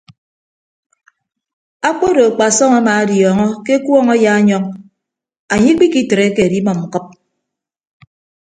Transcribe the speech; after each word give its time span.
Akpodo 1.89 2.21
akpasọm 2.29 2.71
amaadiọọñọ 2.79 3.47
ke 3.65 3.71
ekuọñ 3.77 4.07
ayaanyọñ 4.15 4.63
anye 5.53 5.69
ikpikitreke 5.73 6.41
edimʌm 6.47 6.77
ñkʌp. 6.85 7.05